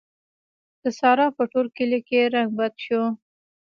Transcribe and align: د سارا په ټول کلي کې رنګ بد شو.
د 0.81 0.83
سارا 0.99 1.27
په 1.37 1.43
ټول 1.51 1.67
کلي 1.77 1.99
کې 2.07 2.31
رنګ 2.35 2.49
بد 2.59 2.73
شو. 2.85 3.01